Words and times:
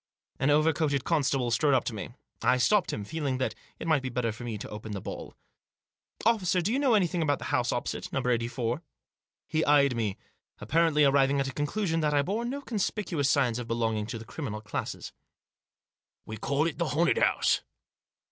An 0.39 0.49
over 0.49 0.73
coated 0.73 1.03
constable 1.03 1.51
strode 1.51 1.75
up 1.75 1.83
to 1.83 1.93
me. 1.93 2.09
I 2.41 2.57
stopped 2.57 2.91
him, 2.91 3.05
feeling 3.05 3.37
that 3.37 3.53
it 3.77 3.87
might 3.87 4.01
be 4.01 4.09
better 4.09 4.31
for 4.31 4.43
me 4.43 4.57
to 4.57 4.69
open 4.69 4.93
the 4.93 4.99
ball. 4.99 5.35
"Officer, 6.25 6.59
do 6.59 6.73
you 6.73 6.79
know 6.79 6.95
anything 6.95 7.21
about 7.21 7.37
the 7.37 7.45
house 7.53 7.71
opposite— 7.71 8.11
No. 8.11 8.27
84?" 8.27 8.81
He 9.47 9.63
eyed 9.63 9.95
me; 9.95 10.17
apparently 10.57 11.03
arriving 11.03 11.39
at 11.39 11.47
a 11.49 11.53
conclusion 11.53 11.99
that 11.99 12.15
I 12.15 12.23
bore 12.23 12.45
no 12.45 12.61
conspicuous 12.61 13.29
signs 13.29 13.59
of 13.59 13.67
belonging 13.67 14.07
to 14.07 14.17
the 14.17 14.25
criminal 14.25 14.59
classes. 14.59 15.05
Digitized 15.05 15.05
by 15.05 15.53
THE 15.53 15.61
AGITATION 15.61 15.91
OF 15.93 15.93
MISS 15.93 16.17
PURVIS. 16.17 16.25
191 16.25 16.25
"We 16.25 16.37
call 16.37 16.65
it 16.65 16.77
the 16.79 16.95
haunted 16.95 17.17
house." 17.19 17.61